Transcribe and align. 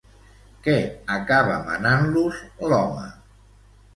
Què 0.67 0.73
acaba 1.15 1.59
manant-los, 1.67 2.39
l'home? 2.71 3.07